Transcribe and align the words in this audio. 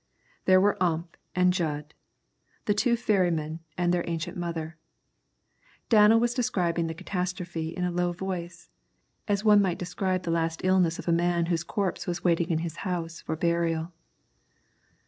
There 0.45 0.59
were 0.59 0.81
Ump 0.81 1.15
and 1.35 1.53
Jud, 1.53 1.93
the 2.65 2.73
two 2.73 2.95
ferrymen, 2.95 3.59
and 3.77 3.93
their 3.93 4.03
ancient 4.09 4.35
mother. 4.35 4.75
Danel 5.89 6.19
was 6.19 6.33
describing 6.33 6.87
the 6.87 6.95
catastrophe 6.95 7.69
in 7.69 7.83
a 7.83 7.91
low 7.91 8.11
voice, 8.11 8.71
as 9.27 9.45
one 9.45 9.61
might 9.61 9.77
describe 9.77 10.23
the 10.23 10.31
last 10.31 10.61
illness 10.63 10.97
of 10.97 11.07
a 11.07 11.11
man 11.13 11.45
whose 11.53 11.63
corpse 11.63 12.07
was 12.07 12.23
waiting 12.23 12.49
in 12.49 12.57
his 12.65 12.77
house 12.77 13.21
for 13.21 13.35
burial. 13.35 13.91